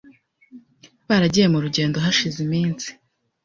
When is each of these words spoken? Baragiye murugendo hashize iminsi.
Baragiye 1.07 1.47
murugendo 1.53 1.97
hashize 2.05 2.37
iminsi. 2.45 2.87